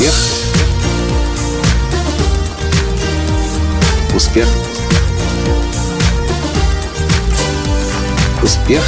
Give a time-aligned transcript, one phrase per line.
[0.00, 0.14] Успех.
[4.14, 4.48] Успех.
[8.42, 8.82] Успех.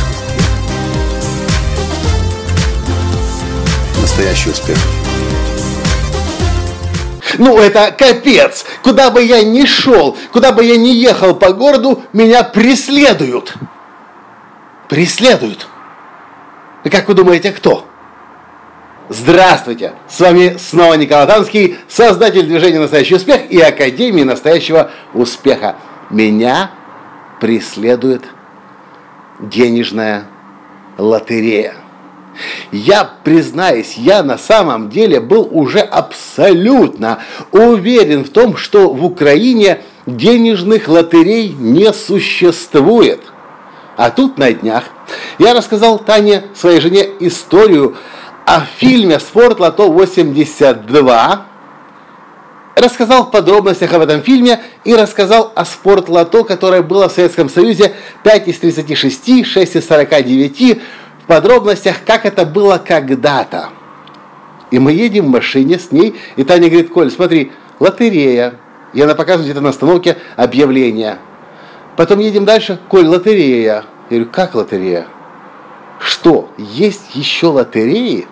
[4.00, 4.78] Настоящий успех.
[7.36, 8.64] Ну, это капец!
[8.82, 13.54] Куда бы я ни шел, куда бы я ни ехал по городу, меня преследуют.
[14.88, 15.66] Преследуют.
[16.84, 17.91] И как вы думаете, кто?
[19.08, 19.94] Здравствуйте!
[20.08, 25.76] С вами снова Николай Танский, создатель движения «Настоящий успех» и Академии настоящего успеха.
[26.08, 26.70] Меня
[27.40, 28.22] преследует
[29.40, 30.26] денежная
[30.98, 31.74] лотерея.
[32.70, 37.18] Я признаюсь, я на самом деле был уже абсолютно
[37.50, 43.20] уверен в том, что в Украине денежных лотерей не существует.
[43.96, 44.84] А тут на днях
[45.38, 47.96] я рассказал Тане, своей жене, историю
[48.46, 51.42] о фильме «Спорт Лото 82»,
[52.74, 57.48] рассказал в подробностях об этом фильме и рассказал о спорт лото, которое было в Советском
[57.48, 57.92] Союзе
[58.24, 60.80] 5 из 36, 6 из 49,
[61.22, 63.68] в подробностях, как это было когда-то.
[64.70, 68.54] И мы едем в машине с ней, и Таня говорит, Коль, смотри, лотерея.
[68.94, 71.18] И она показывает где-то на остановке объявление.
[71.96, 73.84] Потом едем дальше, Коль, лотерея.
[74.10, 75.06] Я говорю, как лотерея?
[76.02, 78.26] Что, есть еще лотереи?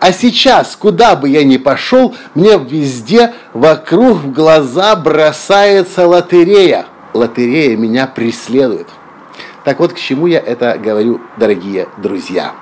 [0.00, 6.86] А сейчас, куда бы я ни пошел, мне везде вокруг в глаза бросается лотерея.
[7.12, 8.88] Лотерея меня преследует.
[9.64, 12.54] Так вот, к чему я это говорю, дорогие друзья.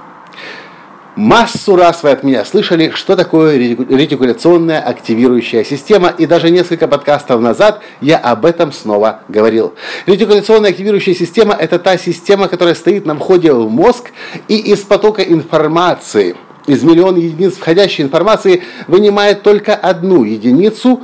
[1.19, 7.41] Массу раз вы от меня слышали, что такое ретикуляционная активирующая система, и даже несколько подкастов
[7.41, 9.74] назад я об этом снова говорил.
[10.06, 14.12] Ретикуляционная активирующая система– это та система, которая стоит на входе в мозг
[14.46, 16.36] и из потока информации,
[16.69, 21.02] из миллиона единиц входящей информации вынимает только одну единицу,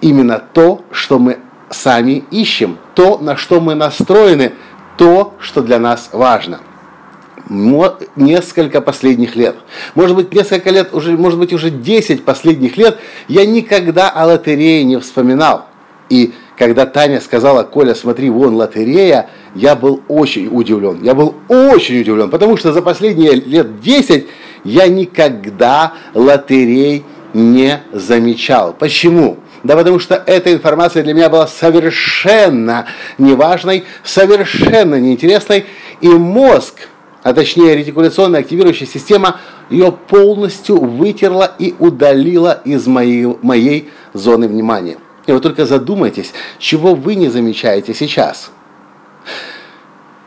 [0.00, 1.38] именно то, что мы
[1.70, 4.54] сами ищем, то, на что мы настроены,
[4.98, 6.58] то, что для нас важно.
[7.48, 9.56] Несколько последних лет,
[9.94, 12.98] может быть, несколько лет, уже, может быть, уже 10 последних лет
[13.28, 15.66] я никогда о лотерее не вспоминал.
[16.08, 21.02] И когда Таня сказала, Коля, смотри, вон лотерея, я был очень удивлен.
[21.02, 24.26] Я был очень удивлен, потому что за последние лет 10
[24.64, 28.74] я никогда лотерей не замечал.
[28.76, 29.38] Почему?
[29.62, 32.86] Да потому что эта информация для меня была совершенно
[33.18, 35.66] неважной, совершенно неинтересной,
[36.00, 36.88] и мозг,
[37.26, 44.98] а точнее ретикуляционная активирующая система, ее полностью вытерла и удалила из моей, моей зоны внимания.
[45.26, 48.52] И вы только задумайтесь, чего вы не замечаете сейчас.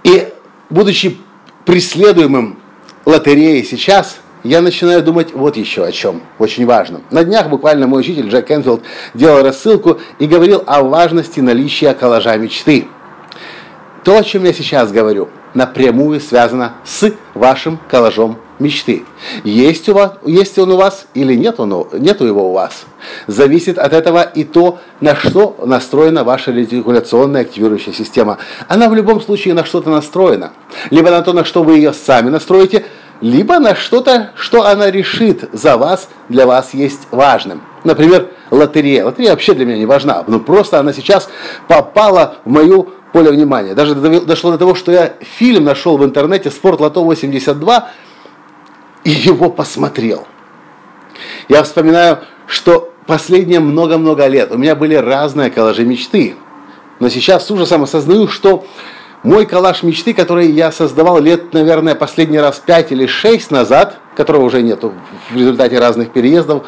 [0.03, 0.27] И
[0.69, 1.17] будучи
[1.63, 2.59] преследуемым
[3.05, 7.03] лотереей сейчас– я начинаю думать вот еще о чем, очень важном.
[7.11, 8.81] На днях буквально мой учитель Джек Кенфилд
[9.13, 12.87] делал рассылку и говорил о важности наличия коллажа мечты.
[14.05, 19.05] То, о чем я сейчас говорю, напрямую связано с вашим коллажом мечты.
[19.43, 22.83] Есть, у вас, есть он у вас или нет он, нету его у вас.
[23.27, 28.37] Зависит от этого и то, на что настроена ваша ретикуляционная активирующая система.
[28.67, 30.51] Она в любом случае на что-то настроена.
[30.89, 32.85] Либо на то, на что вы ее сами настроите–
[33.21, 37.61] либо на что-то, что она решит за вас, для вас есть важным.
[37.83, 39.05] Например, лотерея.
[39.05, 41.29] Лотерея вообще для меня не важна, но просто она сейчас
[41.67, 43.73] попала в мою поле внимания.
[43.73, 47.83] Даже дошло до того, что я фильм нашел в интернете «Спорт Лото 82»
[49.03, 50.27] и его посмотрел.
[51.47, 56.35] Я вспоминаю, что последние много-много лет у меня были разные коллажи мечты.
[56.99, 58.65] Но сейчас с ужасом осознаю, что
[59.23, 64.45] мой коллаж мечты, который я создавал лет, наверное, последний раз 5 или 6 назад, которого
[64.45, 64.93] уже нету
[65.29, 66.63] в результате разных переездов,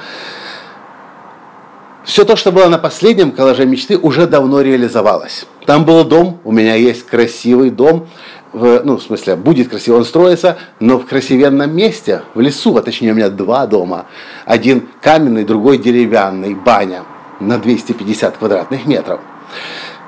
[2.03, 5.45] все то, что было на последнем коллаже мечты, уже давно реализовалось.
[5.65, 8.07] Там был дом, у меня есть красивый дом,
[8.53, 12.81] в, ну, в смысле, будет красиво он строится, но в красивенном месте, в лесу, а
[12.81, 14.07] точнее у меня два дома.
[14.45, 17.03] Один каменный, другой деревянный, баня
[17.39, 19.21] на 250 квадратных метров.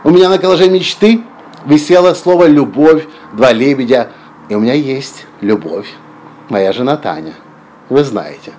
[0.03, 1.23] У меня на коллаже мечты
[1.65, 4.09] висело слово «любовь», «два лебедя».
[4.49, 5.87] И у меня есть любовь.
[6.49, 7.33] Моя жена Таня.
[7.89, 8.51] Вы знаете.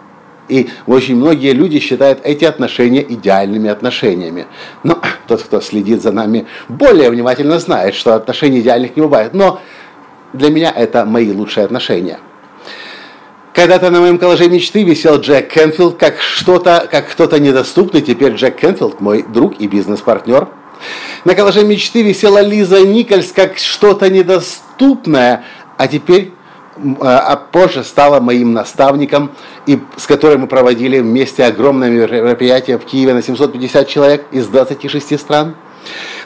[0.48, 4.46] И очень многие люди считают эти отношения идеальными отношениями.
[4.82, 9.34] Но тот, кто следит за нами более внимательно, знает, что отношений идеальных не бывает.
[9.34, 9.60] Но
[10.32, 12.18] для меня это мои лучшие отношения.
[13.52, 18.00] Когда-то на моем коллаже мечты висел Джек Кенфилд как что-то, как кто-то недоступный.
[18.00, 20.48] Теперь Джек Кенфилд мой друг и бизнес-партнер–
[21.24, 25.44] на коллаже мечты висела Лиза Никольс как что-то недоступное,
[25.76, 26.32] а теперь
[27.00, 29.30] а позже стала моим наставником,
[29.66, 35.18] и с которой мы проводили вместе огромное мероприятие в Киеве на 750 человек из 26
[35.18, 35.54] стран.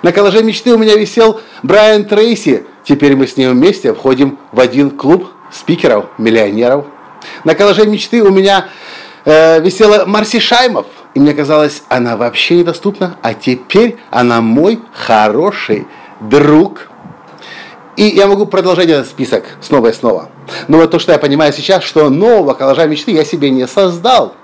[0.03, 2.67] На коллаже мечты у меня висел Брайан Трейси.
[2.85, 6.87] Теперь мы с ним вместе входим в один клуб спикеров, миллионеров.
[7.45, 8.69] На коллаже мечты у меня
[9.25, 10.87] э, висела Марси Шаймов.
[11.15, 13.17] И мне казалось, она вообще недоступна.
[13.23, 15.87] А теперь она мой хороший
[16.21, 16.89] друг.
[17.99, 20.29] И я могу продолжать этот список снова и снова.
[20.69, 24.37] Но вот то, что я понимаю сейчас, что нового коллажа мечты я себе не создал.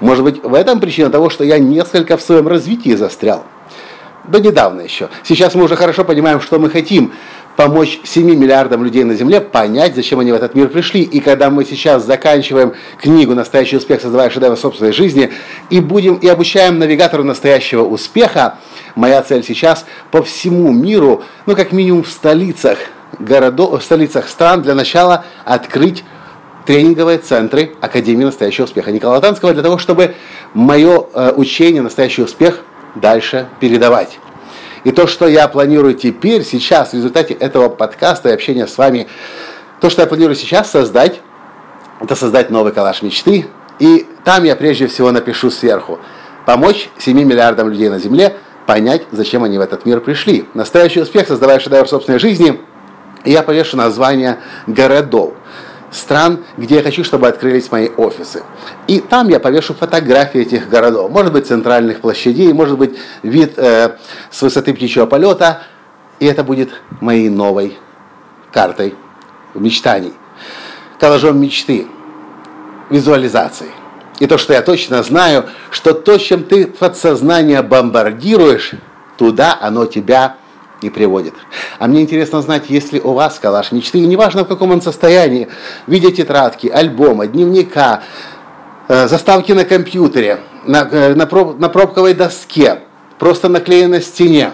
[0.00, 3.44] Может быть, в этом причина того, что я несколько в своем развитии застрял.
[4.24, 5.10] До недавно еще.
[5.24, 7.12] Сейчас мы уже хорошо понимаем, что мы хотим
[7.60, 11.02] помочь 7 миллиардам людей на Земле понять, зачем они в этот мир пришли.
[11.02, 15.30] И когда мы сейчас заканчиваем книгу «Настоящий успех, создавая шедевр собственной жизни»
[15.68, 18.56] и будем и обучаем навигатору настоящего успеха,
[18.94, 22.78] моя цель сейчас по всему миру, ну как минимум в столицах
[23.18, 26.02] городов, в столицах стран для начала открыть
[26.64, 30.14] тренинговые центры Академии настоящего успеха Николая Танского для того, чтобы
[30.54, 32.60] мое э, учение «Настоящий успех»
[32.94, 34.18] дальше передавать.
[34.84, 39.08] И то, что я планирую теперь, сейчас, в результате этого подкаста и общения с вами,
[39.80, 41.20] то, что я планирую сейчас создать,
[42.00, 43.46] это создать новый коллаж мечты.
[43.78, 45.98] И там я прежде всего напишу сверху.
[46.46, 48.36] Помочь 7 миллиардам людей на Земле
[48.66, 50.46] понять, зачем они в этот мир пришли.
[50.54, 52.60] Настоящий успех, создавая шедевр собственной жизни.
[53.24, 55.34] Я повешу название городов
[55.90, 58.42] стран, где я хочу, чтобы открылись мои офисы.
[58.86, 61.10] И там я повешу фотографии этих городов.
[61.10, 63.96] Может быть, центральных площадей, может быть, вид э,
[64.30, 65.62] с высоты птичьего полета.
[66.18, 66.70] И это будет
[67.00, 67.78] моей новой
[68.52, 68.94] картой
[69.54, 70.12] мечтаний.
[70.98, 71.86] Коллажом мечты,
[72.90, 73.70] визуализацией.
[74.18, 78.72] И то, что я точно знаю, что то, чем ты подсознание бомбардируешь,
[79.16, 80.36] туда оно тебя
[80.82, 81.34] и приводит.
[81.78, 84.82] А мне интересно знать, есть ли у вас калаш мечты, и неважно в каком он
[84.82, 85.48] состоянии,
[85.86, 88.02] в виде тетрадки, альбома, дневника,
[88.88, 92.80] э, заставки на компьютере, на, э, на, проб, на пробковой доске,
[93.18, 94.52] просто наклеен на стене.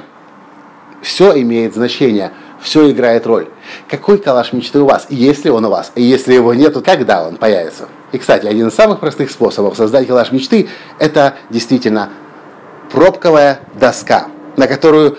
[1.03, 3.49] Все имеет значение, все играет роль.
[3.89, 5.07] Какой калаш мечты у вас?
[5.09, 5.93] Есть ли он у вас?
[5.95, 7.89] И если его нет, то когда он появится?
[8.13, 10.69] И, кстати, один из самых простых способов создать калаш мечты–
[10.99, 12.11] это действительно
[12.91, 15.19] пробковая доска, на которую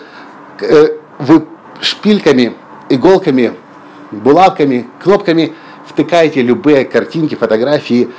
[0.62, 1.45] Э, вы
[1.81, 2.53] шпильками,
[2.89, 3.53] иголками,
[4.11, 5.53] булавками, кнопками
[5.87, 8.09] втыкаете любые картинки, фотографии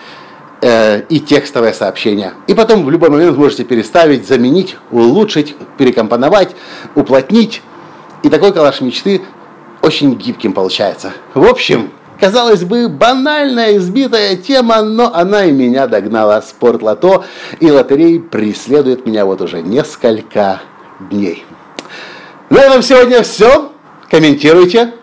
[0.61, 2.33] э, и текстовое сообщение.
[2.47, 6.55] И потом в любой момент можете переставить, заменить, улучшить, перекомпоновать,
[6.95, 7.63] уплотнить.
[8.23, 9.23] И такой коллаж мечты
[9.83, 11.13] очень гибким получается.
[11.35, 16.41] В общем, казалось бы, банальная, избитая тема, но она и меня догнала.
[16.43, 17.25] Спорт лото
[17.61, 20.61] и лотереи преследует меня вот уже несколько
[20.99, 21.45] дней.
[22.51, 23.73] На этом сегодня все.
[24.11, 24.95] Комментируйте,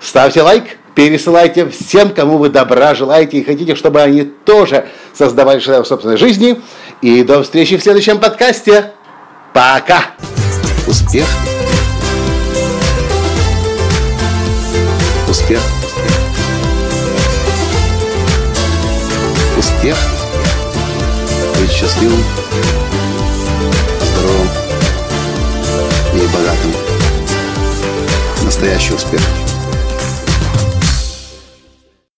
[0.00, 5.84] ставьте лайк, пересылайте всем, кому вы добра желаете и хотите, чтобы они тоже создавали шедевр
[5.84, 6.60] собственной жизни.
[7.00, 8.92] И до встречи в следующем подкасте.
[9.52, 10.12] Пока!
[10.86, 11.26] Успех!
[15.28, 15.60] Успех!
[19.58, 19.96] Успех!
[21.58, 22.22] Быть счастливым,
[24.00, 24.48] здоровым
[26.14, 26.81] и богатым
[28.62, 29.61] настоящий успех.